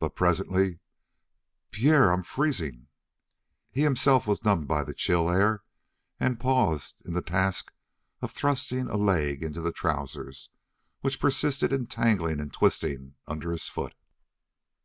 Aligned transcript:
But 0.00 0.16
presently: 0.16 0.70
"P 0.70 0.78
P 1.70 1.80
Pierre, 1.82 2.10
I'm 2.10 2.22
f 2.22 2.26
freezing." 2.26 2.88
He 3.70 3.82
himself 3.82 4.26
was 4.26 4.44
numbed 4.44 4.66
by 4.66 4.82
the 4.82 4.92
chill 4.92 5.30
air 5.30 5.62
and 6.18 6.40
paused 6.40 7.02
in 7.06 7.14
the 7.14 7.22
task 7.22 7.72
of 8.20 8.32
thrusting 8.32 8.88
a 8.88 8.96
leg 8.96 9.44
into 9.44 9.60
the 9.60 9.70
trousers, 9.70 10.50
which 11.02 11.20
persisted 11.20 11.72
in 11.72 11.86
tangling 11.86 12.40
and 12.40 12.52
twisting 12.52 13.14
under 13.28 13.52
his 13.52 13.68
foot. 13.68 13.94